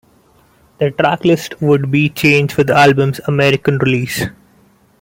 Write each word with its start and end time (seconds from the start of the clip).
The 0.79 0.89
track 0.89 1.25
list 1.25 1.61
would 1.61 1.91
be 1.91 2.09
changed 2.09 2.53
for 2.55 2.63
the 2.63 2.73
album's 2.75 3.19
American 3.27 3.77
release. 3.77 4.23